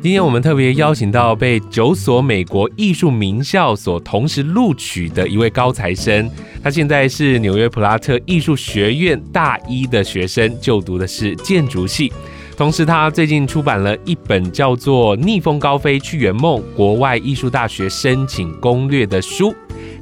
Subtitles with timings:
[0.00, 6.30] 今天我们特别邀请到被九所美国艺术名校所同时录取的一位高材生，
[6.62, 12.12] 他现在是纽约普拉特艺术学院大一的学生，就读的是建筑系。
[12.58, 19.54] 同时，他最近出版了一本叫做《逆风高飞去圆梦：国外艺术大学申请攻略》的书。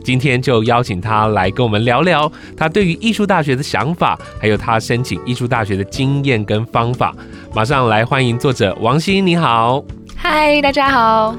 [0.02, 7.14] 今天就邀请他来跟我们聊聊他对于艺术大学的想法，还有他申请艺术大学的经验跟方法。
[7.54, 9.84] 马上来欢迎作者王鑫，你好。
[10.16, 11.36] 嗨，大家好。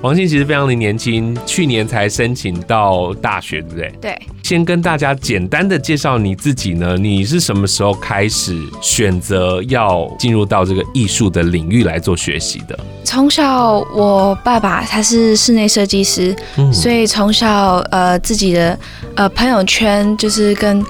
[0.00, 3.92] 王馨其实非常的年轻，去年才申请到大学，对不对？
[4.00, 4.22] 对。
[4.44, 12.78] 先跟大家简单的介绍你自己呢，你是什么时候开始选择要进入到这个艺术的领域来做学习的？
[13.04, 18.78] 从小，我爸爸他是室内设计师，嗯，所以从小呃自己的
[19.16, 20.82] 呃朋友圈就是跟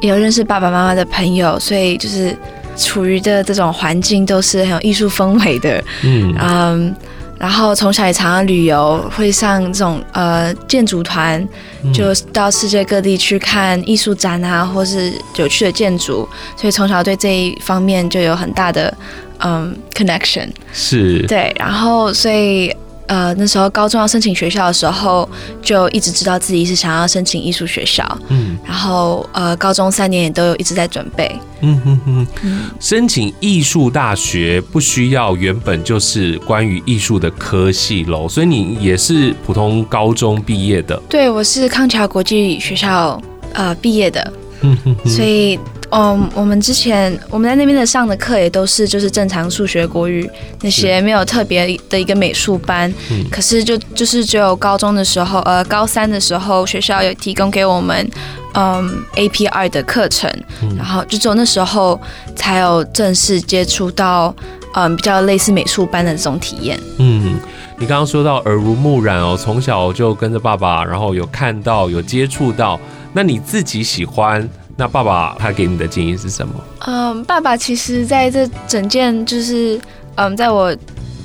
[0.00, 2.36] 有认识爸爸妈妈的朋友，所以就是
[2.76, 6.34] 处于的这种环境都是很有艺术氛围的，嗯。
[6.40, 6.94] 嗯
[7.38, 11.46] 然后从小也常常旅游，会上这种呃建筑团，
[11.92, 18.96] 就到世界各地去看艺术展啊，或是有趣的建筑，所以从小对这一方面就有很大的
[19.38, 20.48] 嗯 connection。
[20.72, 21.22] 是。
[21.26, 22.74] 对，然后所以。
[23.06, 25.28] 呃，那时候高中要申请学校的时候，
[25.62, 28.04] 就一直知道自己是想要申请艺术学校。
[28.28, 31.30] 嗯，然后呃，高中三年也都有一直在准备。
[31.60, 31.80] 嗯。
[31.84, 32.26] 哼哼。
[32.42, 41.00] 嗯，申请艺术大学不需要原本就是关于艺术的科系喽，所以你也是普通高中毕业的。
[41.08, 43.20] 对，我是康桥国际学校
[43.52, 44.32] 呃毕业的。
[44.62, 44.76] 嗯。
[44.84, 45.08] 哼哼。
[45.08, 45.58] 所以。
[45.98, 50.28] 嗯，我们之前我们在那边的上的课也都是就是正常数学、国语
[50.60, 52.92] 那些，没有特别的一个美术班。
[53.10, 53.24] 嗯。
[53.30, 58.06] 可是就就是只有高中的时候，呃，高三的时候学校有提供给我们
[58.52, 60.30] 嗯 APR 的课程，
[60.76, 61.98] 然后就只有那时候
[62.34, 64.34] 才有正式接触到
[64.74, 66.78] 嗯比较类似美术班的这种体验。
[66.98, 67.38] 嗯，
[67.78, 72.78] 你刚刚说到耳濡目染哦，从小就跟着爸爸，然后有看到有接触到，
[73.14, 74.46] 那你自己喜欢？
[74.76, 76.54] 那爸爸他给你的建议是什么？
[76.86, 79.80] 嗯，爸爸其实在这整件就是，
[80.16, 80.76] 嗯，在我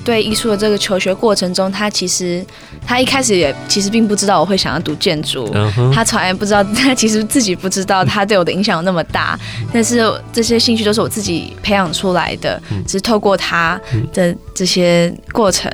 [0.03, 2.43] 对艺术的这个求学过程中，他其实
[2.87, 9.37] 他一开始也其实并不知道我会想要读建筑，嗯，他从来不知道，他其实自己不知道他对我的影响有那么大。
[9.71, 10.01] 但是
[10.33, 13.79] 这些兴趣都是我自己培养出来的，只是透过他
[14.13, 15.71] 的这些过程。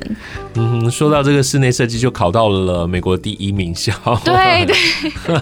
[0.55, 3.93] 嗯哼，说到这个室内设计，就考到了美国第一名校。
[4.23, 4.75] 对对，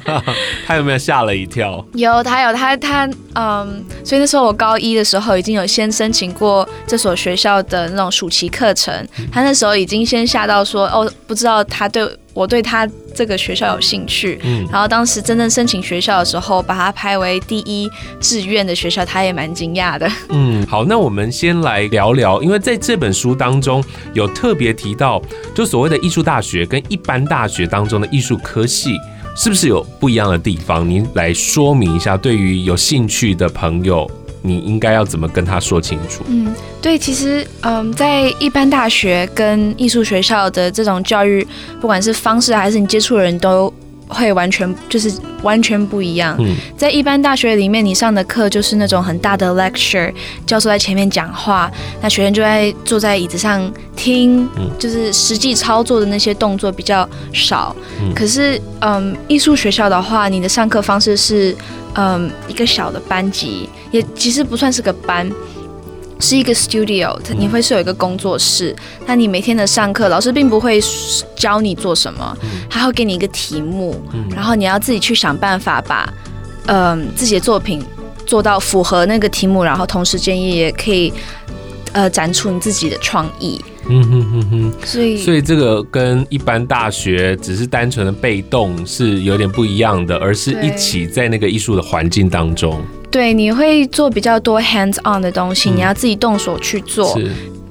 [0.67, 1.85] 他有没有吓了一跳？
[1.93, 8.93] 有，他有，他他嗯，所以那时候我高一的时候已经有先申请过这所学校的那种暑期课程。
[9.31, 12.05] 他那时候已经先吓到说，哦，不知道他对。
[12.35, 12.85] 我对他
[13.15, 17.89] 这个学校有兴趣，嗯，然后当时真正申请学校的时候，把它排为第一
[18.19, 20.07] 志愿的学校，他也蛮惊讶的。
[20.29, 23.83] 嗯，好，那我们先来聊聊，因为在这本书当中
[24.13, 25.21] 有特别提到，
[25.55, 28.97] 就所谓的艺术大学跟一般大学当中的艺术科系，
[29.37, 30.87] 是不是有不一样的地方？
[30.87, 34.09] 您来说明一下，对于有兴趣的朋友。
[34.45, 36.23] 你应该要怎么跟他说清楚？
[36.27, 41.45] 嗯，对，其实，嗯，在一般大学跟艺术学校的这种教育，
[41.81, 43.73] 不管是方式还是你接触的人都
[44.07, 45.11] 会完全就是
[45.41, 46.35] 完全不一样。
[46.39, 50.13] 嗯，在一般大学里面，你上的课就是那种很大的 lecture，
[50.45, 51.71] 教授在前面讲话，
[52.01, 54.47] 那学生就在坐在椅子上听，
[54.79, 57.75] 就是实际操作的那些动作比较少。
[58.01, 61.55] 嗯，可是，嗯，艺术学校的话，你的上课方式是。
[61.97, 65.31] 嗯，一个小的班级也其实不算是个班，
[66.19, 67.17] 是一个 studio。
[67.37, 68.75] 你会是有一个工作室，
[69.05, 70.79] 那你每天的上课，老师并不会
[71.35, 72.37] 教你做什么，
[72.69, 73.95] 他会给你一个题目，
[74.35, 76.11] 然后你要自己去想办法把
[76.67, 77.83] 嗯自己的作品
[78.25, 81.13] 做到符合那个题目，然后同时间也可以
[81.93, 83.63] 呃展出你自己的创意。
[83.87, 92.83] 嗯哼哼哼，所以所以这个跟一般大学只是单纯的被动是有点不一样的，而是一起在那个艺术的环境当中。
[93.15, 97.17] 对，你会做比较多 hands on 的东西，嗯，你要自己动手去做。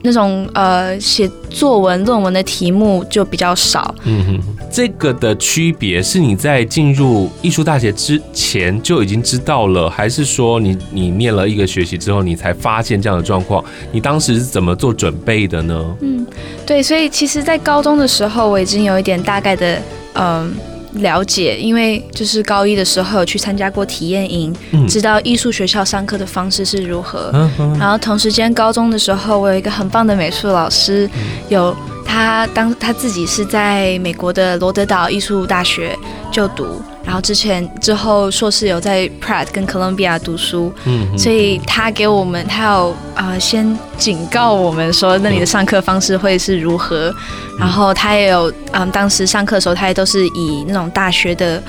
[0.00, 3.94] 那种呃写作文论文的题目就比较少。
[4.04, 13.62] 嗯哼，这个的区别是你在进入艺术大学之前就已经知道了，还是说你你念了一个学期之后你才发现这样的状况？
[13.92, 15.96] 你当时是怎么做准备的呢？
[16.00, 16.26] 嗯，
[16.64, 19.76] 对，所以其实，在高中的时候我已经有一点大概的
[20.14, 20.24] 嗯。
[20.24, 20.50] 呃
[20.94, 27.30] 了解，因为就是高一的时候去参加过体验营，嗯、知道艺术学校上课的方式是如何。
[27.78, 35.96] 然后同时间高中的时候，我有一个很棒的美术老师，嗯、有他当他自己是在美国的罗德岛艺术大学
[36.30, 36.80] 就读。
[37.04, 51.62] 然后之前之后硕士有在 Pratt 跟哥伦比亚读书，嗯，所以他给我们他要呃先警告我们说那里的上课方式会是如何，嗯、然后他也有嗯当时上课的时候他也都是以那种大学的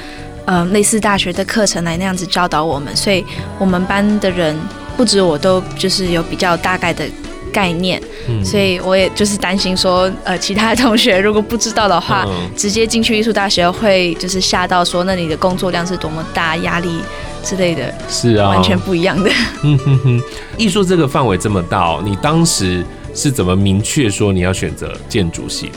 [0.46, 3.26] 嗯类似大学的课程来那样子教导我们，所以
[3.60, 4.58] 我们班的人
[4.96, 7.06] 不止我都就是有比较大概的。
[7.56, 8.02] 概念，
[8.44, 17.00] 所以我也就是担心说，呃，其他同学如果不知道的话，嗯、直接进去艺术大学会就是吓到说，那你的工作量是多么大，压力
[17.42, 19.32] 之类的，是啊，完全不一样的。
[19.64, 20.22] 嗯哼哼，
[20.58, 25.72] 艺术这个范围这么大，你当时是怎么明确说你要选择建筑系？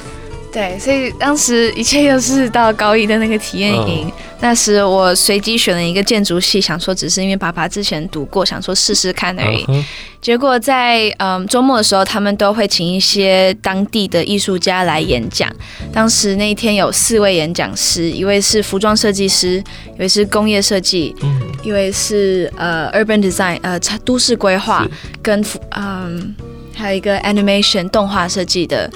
[0.51, 4.07] 对，所以当时一切又是到高一的那个体验营。
[4.07, 9.65] 嗯、那时我随机选了一个建筑系，想说只是因为爸爸之前读过，想说试试看而已。
[9.69, 9.85] 嗯、
[10.21, 15.53] 结果在嗯周末的时候，他们都会请一些当地的艺术家来演讲。
[15.93, 19.63] 当时那一天有四位演讲师，一位是服装设计师，
[19.97, 26.35] 一位是工业设计，嗯、一位是呃 urban design 呃都市规划，是跟嗯
[26.75, 28.89] 还有一个 animation 动画设计的。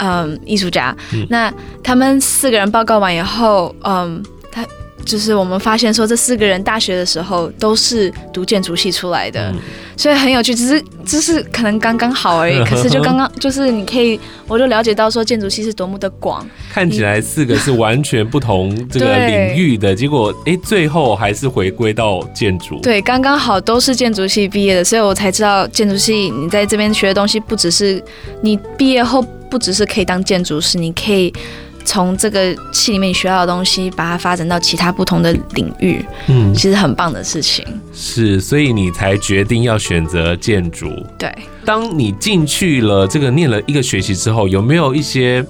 [0.00, 0.96] 嗯，艺术家。
[1.12, 1.52] 嗯、那
[1.82, 4.37] 他们四个人报告完以后，嗯，他
[5.08, 9.56] 就是我们发现说，这四个人大学的时候都是读建筑系出来的，嗯、
[9.96, 10.54] 所以很有趣。
[10.54, 12.62] 只是只是可能刚刚好而已。
[12.68, 16.46] 可是就刚刚就是你可以，我就了解到说建筑系是多么的广。
[16.70, 22.78] 看起来四个是完全不同这个领域的，结果哎，最后还是回归到建筑。
[22.82, 28.02] 对，刚刚好都是建筑系毕业的，所以我才知道建筑系你在这边学的东西不只是
[28.42, 29.24] 你毕业后。
[29.50, 31.32] 不只是可以当建筑师，你可以
[31.84, 36.04] 从这个戏里面学到的东西，把它发展到其他不同的领域。
[36.26, 37.64] 嗯，其实很棒的事情。
[37.92, 40.90] 是，所以你才决定要选择建筑。
[41.18, 41.32] 对，
[41.64, 45.44] 当你进去了这个念了一个学期之后，有没有一些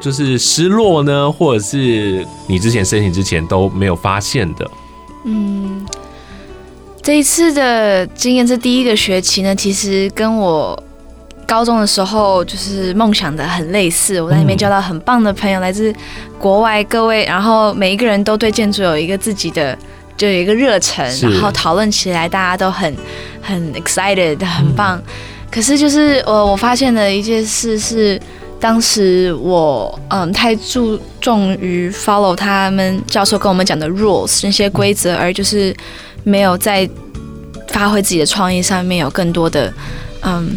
[0.00, 1.30] 就是失落呢？
[1.32, 4.70] 或者是你之前申请之前都没有发现的？
[5.24, 5.86] 嗯，
[7.02, 10.82] 这一次的经验，这第一个学期呢，其实跟我。
[11.46, 15.94] 高中的时候就是梦想的很类似，我在里面交到很棒的朋友，来自
[16.38, 19.78] 国外各位，然后每一个人都对建筑有一个自己的，
[20.16, 22.92] 就有一个热忱，然后讨论起来大家都很
[23.40, 24.98] 很 excited，很棒。
[24.98, 25.02] 嗯、
[25.48, 28.20] 可是就是我我发现的一件事是，
[28.58, 35.72] 当时我嗯太注重于 follow 他们教授跟我们讲的 rules 那些规则，而就是
[36.24, 36.88] 没有在
[37.68, 39.72] 发挥自己的创意上面有更多的
[40.22, 40.56] 嗯。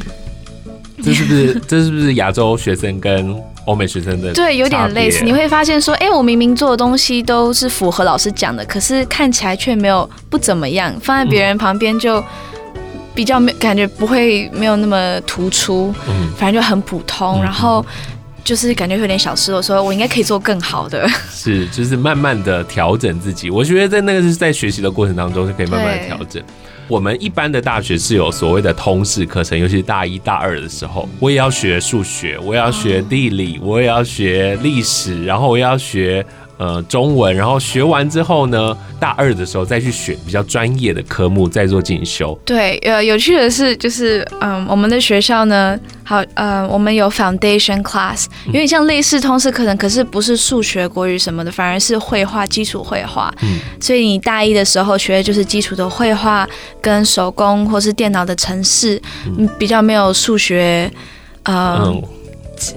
[1.04, 3.36] 这是不是这是不是亚洲学生跟
[3.66, 4.34] 欧美学生的？
[4.34, 5.24] 对，有点类似。
[5.24, 12.24] 你会发现说，哎，我明明做的东西都是符合老师讲的，可是看起来却没有不怎么样，放在别人旁边就
[13.14, 17.86] 比较没感觉，不会没有那么突出，嗯，反正就很普通，然后
[18.44, 21.08] 就是感觉有点小失落，说我应该可以做更好的。
[21.30, 23.50] 是，就是慢慢的调整自己。
[23.50, 26.42] 我觉得在那个是在学习的过程当中是可以慢慢的调整。
[26.90, 36.26] 我们一般的大学是有所谓的通识课程，尤其是大一大二的时候，我也要学数学，我也要学地理，我也要学历史，然后我也要学。
[36.60, 42.38] 呃，中文，然后学完之后呢，大二的时候再去选比较专业的科目，再做进修。
[42.44, 53.34] 对，呃，有趣的是，就是嗯，我们的学校呢，好，呃，我们有 foundation class，有点像类似通识课程，可是不是数学、国语什么的，反而是绘画，基础绘画。
[53.42, 56.46] 嗯，所以你大一的时候学的就是基础的绘画
[56.82, 59.02] 跟手工或是电脑的程式，
[59.38, 60.92] 嗯，比较没有数学，
[61.44, 62.04] 呃、嗯。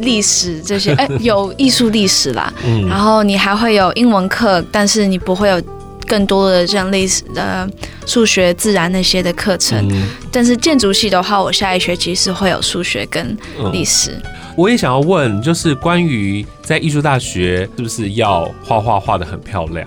[0.00, 5.62] 历史这些， 哎、欸，有艺术历史啦，嗯、然后你还会有英文课，但是你不会有
[6.06, 7.68] 更多的这样类似的
[8.06, 9.86] 数学、自然那些的课程。
[9.90, 13.36] 嗯、但是建筑系的话，我下一学期是会有数学跟
[13.72, 14.30] 历史、嗯。
[14.56, 19.86] 我也想要问，就是关于在艺术大学是不是要画画画的很漂亮？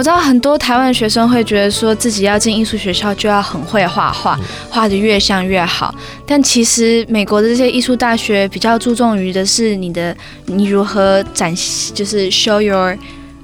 [0.00, 4.40] 我知道很多台湾学生会觉得说自己要进艺术学校就要很会画画，
[4.70, 5.94] 画的越像越好。
[6.26, 10.16] 但其实美国的这些艺术大学比较注重于的是你的
[10.46, 11.54] 你如何展，
[11.92, 12.96] 就是 show your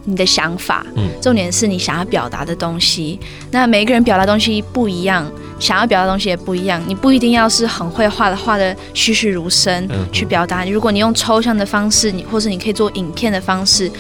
[0.05, 3.21] 你的想法，嗯，重点是你想要表达的东西。
[3.51, 6.83] 那每一个人表达东西不一样，想要表达东西也不一样。
[6.87, 10.65] 你不一定要是很会画的，画的栩栩如生去表达。
[10.65, 13.93] 如果你用抽象的方式，你或是你可以做影片的方式，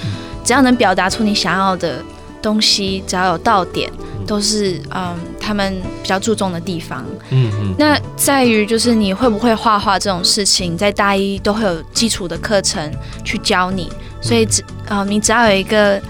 [0.42, 2.02] 只要能表达出你想要的
[2.42, 3.90] 东西，只要有到点，
[4.26, 7.04] 都是嗯他们比较注重的地方。
[7.30, 7.74] 嗯嗯。
[7.78, 12.92] 那在于就是你会不会画画这种事情，在大一都会有基础的课程
[13.24, 13.90] 去教你。
[14.20, 16.00] 所以只啊、呃，你只要有一个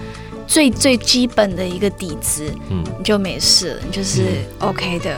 [0.47, 4.23] 最最基本的一个底子，嗯，你就没事了，你就是
[4.59, 5.15] OK 的。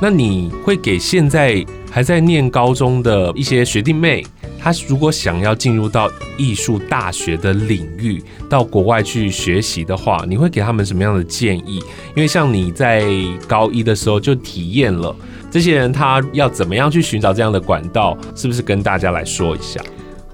[0.00, 4.24] 那你会给现在还在念高中的一些学弟妹，
[4.58, 11.78] 他如果想要进入到艺术大学的领域，到国外去学习的话，你会给他们什么样的建议？
[12.14, 13.04] 因为像你在
[13.48, 15.14] 高一的时候就体验了，
[15.50, 19.80] 这些人他要怎么样去寻找这样的管道，是不是跟大家来说一下？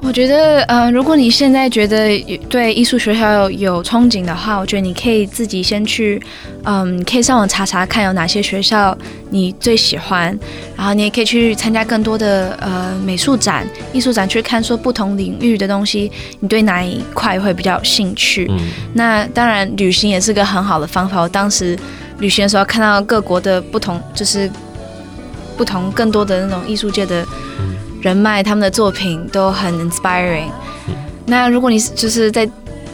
[0.06, 2.16] 我觉得，嗯、呃，如果你现在觉得
[2.48, 6.22] 对艺术学校有有憧憬的话，我觉得你可以自己先去，
[6.62, 8.96] 嗯，你可以上网查查看有哪些学校
[9.30, 10.26] 你最喜欢，
[10.76, 18.46] 然后你也可以去参加更多的呃美术展、艺术展，去看说不同领域的东西，你对哪一块会比较有兴趣。
[18.48, 18.58] 嗯、
[18.94, 21.20] 那当然，旅行也是个很好的方法。
[21.20, 21.76] 我当时
[22.20, 24.48] 旅行的时候看到各国的不同，就是
[25.56, 27.26] 不同更多的那种艺术界的。
[28.06, 30.48] 人脉，他们的作品都很 inspiring。
[31.26, 32.48] 那如果你就是在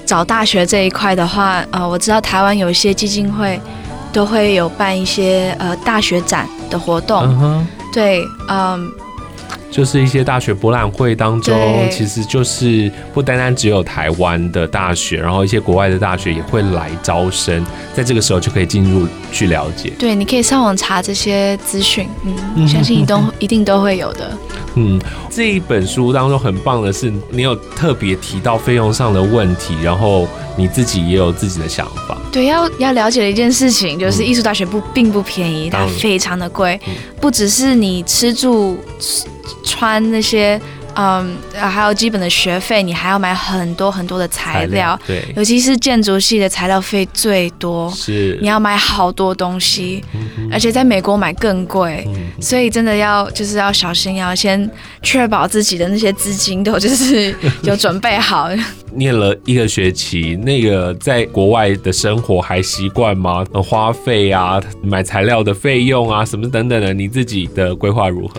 [0.06, 3.60] 找大学这一块的话，呃，我知道台湾有一些基金会
[4.10, 7.22] 都会有办一些呃大学展的活动。
[7.22, 7.60] Uh huh.
[7.92, 8.90] 对，嗯。
[9.70, 17.64] 就是一些大学博览会当中，其实就是不单单只有台湾的大学，然后一些国外的大学也会来招生，
[17.94, 19.90] 在这个时候就可以进入去了解。
[19.98, 22.06] 对，你可以上网查这些资讯，
[22.54, 24.30] 嗯，相信你都一定都会有的。
[24.74, 25.00] 嗯，
[25.30, 30.26] 这一本书当中很棒的是，你有特别提到费用上的问题，然后
[30.56, 32.16] 你自己也有自己的想法。
[32.32, 36.80] 对，要要了解的一件事情就是，艺术大学不并不便宜，它非常的贵，
[37.20, 38.78] 不只是你吃住。
[39.64, 40.60] 穿那些，
[40.94, 54.70] 嗯，还有基本的学费，你还要买很多很多的材料，对，尤其是建筑系的材料费最多，是，你要买好多东西，嗯、而且在美国买更贵，嗯、所以真的要就是要小心，要先
[55.02, 57.34] 确保自己的那些资金都就是
[57.64, 58.50] 有准备好。
[58.94, 63.42] 念了一个学期，那个在国外的生活还习惯吗？
[63.64, 68.34] 花费啊，买材料的费用啊，什么等等的，你自己的规划如何？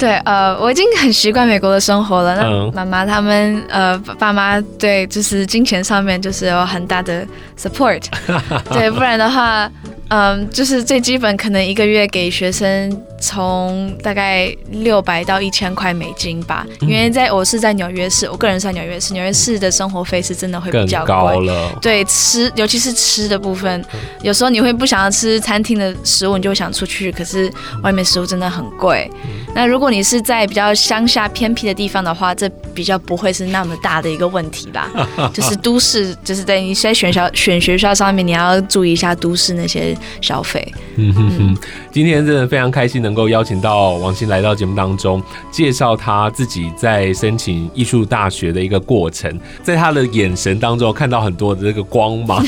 [0.00, 2.34] 对，呃，我已经很习惯美国的生活了。
[2.36, 7.24] 那妈妈他们，呃，爸妈对，就是金钱上面就是有很大的
[7.56, 8.02] support。
[8.72, 9.70] 对，不然的话。
[10.12, 16.66] 嗯，就是最基本，可能一个月给学生从大概六百到一千块美金吧。
[16.80, 21.72] 因为在我是在纽约市，我个人是在纽约市，纽约市的生活费是真的会比较高了。
[21.80, 23.84] 对，吃尤其是吃的部分，
[24.20, 27.48] 有时候你会不想要吃餐厅的食物，你就会想出去，可是
[27.84, 29.08] 外面食物真的很贵。
[29.54, 34.88] 那如果你是在比较乡下偏僻的地方的话，这比较不会是那么大的一个问题吧。
[35.34, 39.96] 就是都市，就是在你在选校选学校上面，你要注意一下都市那些。
[40.20, 41.56] 消费，嗯哼哼，
[41.90, 52.44] 今天真的非常开心能够邀请到王鑫来到节目当中，介绍他自己在申请艺术大学的一个过程，在他的眼神当中看到很多的这个光芒，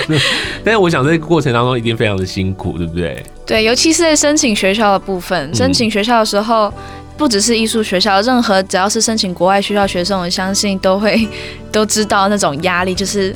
[0.62, 3.22] 但是我想这个过程当中一定非常的辛苦，对不对？
[3.46, 6.72] 对，尤其是在申请学校的部分，申请学校的时候，
[7.16, 11.28] 不只是艺术学校，任何只要是申请国外学校学生，我相信都会
[11.70, 13.34] 都知道那种压力，就是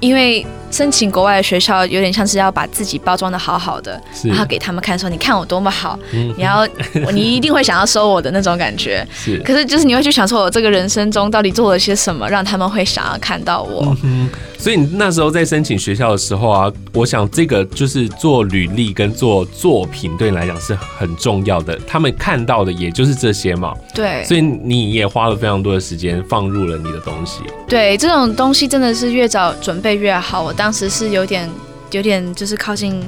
[0.00, 0.46] 因为。
[0.70, 6.66] 申请国外的学校有点像是要把自己包装的好好的，然后给他们看说，你看我多么好，嗯、你要
[7.12, 9.06] 你一定会想要收我的那种感觉。
[9.12, 13.96] 是，可是就是你会去想说，我这个人生中到底做了些什么，让他们会想要看到我。
[14.02, 21.78] 嗯、所以你那时候在申请学校的时候啊，我想这个就是做履历跟做作品对你来讲是很重要的。
[21.86, 23.74] 他们看到的也就是这些嘛。
[23.94, 24.24] 对。
[24.24, 27.40] 所以你也花了非常多的时间放入了你的东西。
[27.68, 30.42] 对，这种东西真的是越早准备越好。
[30.42, 31.48] 我当时是有点，
[31.90, 33.02] 有点就是靠近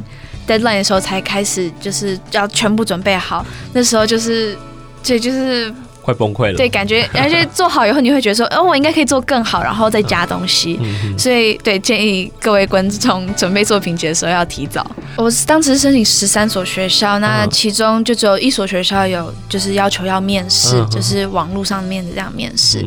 [0.46, 3.44] deadline 的时候才开始，就是要全部准备好。
[3.72, 4.56] 那时候就是，
[5.02, 5.74] 对，就是。
[6.00, 10.80] 快崩溃了，对，感觉而且做好以后，你会觉得说，哦，我应该可以做更好，然后再加东西。
[11.18, 14.90] 所以，对，建议各位观众准备作品集的时候要提早。
[15.16, 22.82] 我当时申请十三所学校，那其中就只有一所学校有，就是要求要面试，嗯、就是网络上面的这样面试。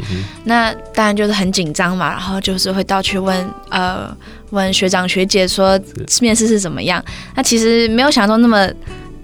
[0.46, 4.10] 那当然就是很紧张嘛，然后就是会到去问呃
[4.52, 5.78] 问学长学姐说
[6.22, 7.04] 面试是怎么样。
[7.36, 8.70] 那其实没有想到那么。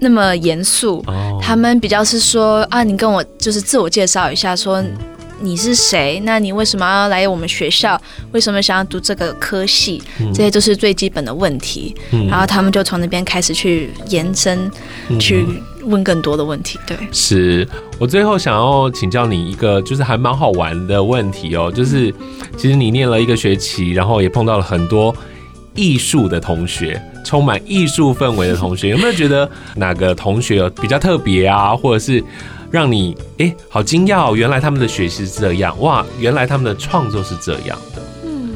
[0.00, 1.04] 那么严肃，
[1.42, 4.80] 他们比较是说啊，你跟我就是自我介绍一下，说
[5.40, 6.22] 你是谁？
[6.24, 8.00] 那你为什么要来我们学校？
[8.30, 10.00] 为什么想要读这个科系？
[10.32, 11.92] 这些都是最基本的问题。
[12.12, 14.70] 嗯、然后他们就从那边开始去延伸，
[15.08, 15.44] 嗯、去
[15.88, 16.78] 问更多的问题。
[16.86, 17.66] 对，是
[17.98, 22.14] 我最后想要请教你一个，就是还蛮好玩的问题哦，就是
[22.56, 25.14] 其实你念了一个学期，然后也碰到了很多
[25.74, 32.22] 艺术的同学，充满艺术氛围的同学， 有没有觉得哪个同学有比较特别啊，或者是？
[32.70, 34.36] 让你哎、欸，好惊讶哦！
[34.36, 36.04] 原来他们的学习是这样哇！
[36.18, 38.02] 原来他们的创作是这样的。
[38.26, 38.50] 嗯，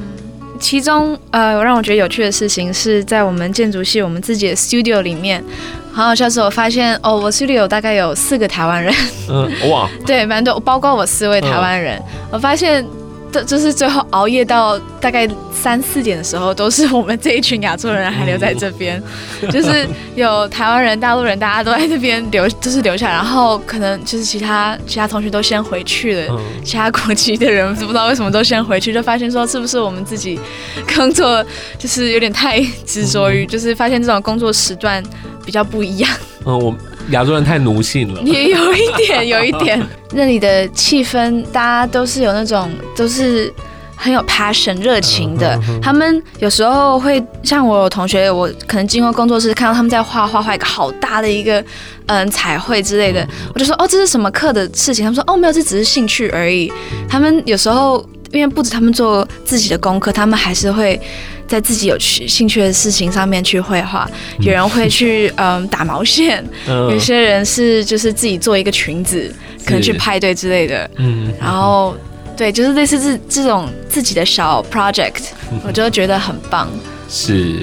[0.61, 5.43] 其中呃，让我觉得有趣的事情是在我们建筑系我们自己的 studio 里面，
[5.93, 8.95] 好好笑是我发现哦，我 studio 大概有四个台湾人。
[9.29, 12.85] 嗯，哇， 对，蛮多，包括我四位台湾人，嗯、我发现。
[13.47, 19.03] 就是最后熬夜到大概三四点的时候，都是我们这一群亚洲人还留在这边，
[19.51, 23.13] 就是有台湾人、大陆人，大家都在这边留， 就是留下来。
[23.13, 30.39] 然后可能就是其他其他同学都先回去了，其他国籍的人不知道为什么都先回去，就发现说是不是我们自己
[30.97, 31.45] 工作
[31.79, 35.03] 就是有点太执着于，就是发现这种工作时段
[35.45, 36.11] 比较不一样。
[36.45, 36.75] 嗯，我。
[37.11, 39.81] 亚洲人太奴性了，也有一点，有一点。
[40.15, 43.53] 那里的气氛，大家都是有那种，都是
[43.97, 45.59] 很有 passion 热情的。
[45.83, 51.63] 他们有时候会像我有同学，我可能经过工作室看到他们在画画，画一个好大的一个
[52.07, 55.05] 嗯彩绘之类的，我就说哦，这是什么课的事情？
[55.05, 56.73] 他们说哦，没有，这只是兴趣而已。
[57.09, 61.01] 他们有时候因为不止他们做自己的功课，他们还是会。
[61.53, 69.31] 在自己有趣兴趣的事情上面去绘画，有人会去 嗯打毛线，有些人是就是自己做一个裙子，
[69.67, 71.95] 可能去派对之类的，嗯，然后
[72.35, 75.25] 对，就是类似这这种自己的小 project，
[75.67, 76.67] 我就觉得很棒。
[77.07, 77.59] 是，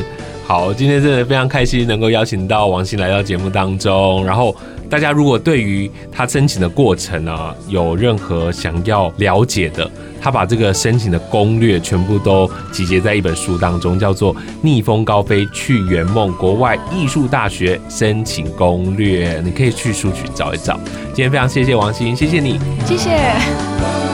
[0.46, 4.55] 好，今天真的非常开心能够邀请到王鑫来到节目当中，然后。
[4.89, 20.79] 大家如果对于他申请的过程呢、啊，有任何想要了解的，他把这个申请的攻略全部都集结在一本书当中，叫做《逆风高飞去圆梦：国外艺术大学申请攻略》，你可以去书局找一找。
[21.13, 24.09] 今天非常谢谢王鑫，谢谢你，谢谢。